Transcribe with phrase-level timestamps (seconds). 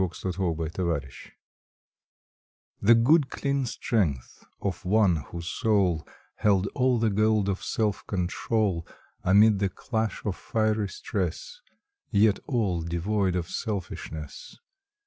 [0.01, 1.13] February Eleventh
[2.81, 8.07] LINCOLN PHE good clean strength of one whose soul Held all the gold of self
[8.07, 8.87] control
[9.23, 11.61] Amid the clash of fiery stress,
[12.09, 14.57] Yet all devoid of selfishness.